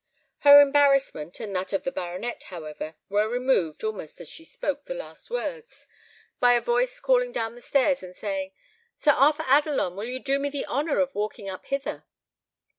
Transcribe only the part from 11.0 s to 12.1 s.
walking up hither?"